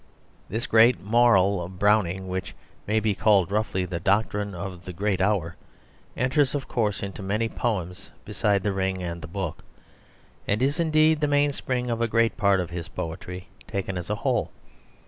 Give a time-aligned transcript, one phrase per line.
[0.49, 2.55] This great moral of Browning, which
[2.87, 5.55] may be called roughly the doctrine of the great hour,
[6.17, 9.63] enters, of course, into many poems besides The Ring and the Book,
[10.47, 14.15] and is indeed the mainspring of a great part of his poetry taken as a
[14.25, 14.49] whole.